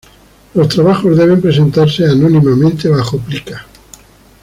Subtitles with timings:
[0.55, 3.67] Los trabajos deben presentarse anónimamente bajo plica.